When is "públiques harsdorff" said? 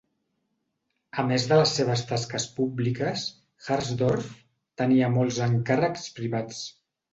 2.61-4.33